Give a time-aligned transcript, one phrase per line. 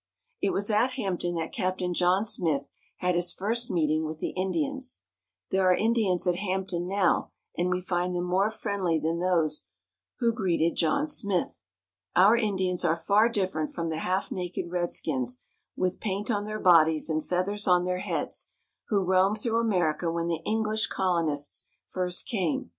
[0.41, 2.63] It was at Hampton that Captain John Smith
[2.97, 5.03] had his first meeting with the Indians.
[5.51, 9.67] There are Indians at Hampton now, and we find them more friendly than those
[10.17, 11.61] who greeted John Smith.
[12.15, 15.37] Our Indians are far different from the half naked redskins,
[15.75, 18.49] with paint on their bodies and feathers on their heads,
[18.87, 22.69] who roamed through America when the English colonists first came.